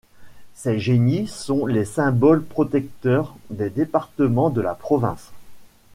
Ces 0.55 0.79
génies 0.79 1.27
sont 1.27 1.67
les 1.67 1.85
symboles 1.85 2.43
protecteurs 2.43 3.35
des 3.51 3.69
départements 3.69 4.49
de 4.49 4.59
la 4.59 4.73
province. 4.73 5.31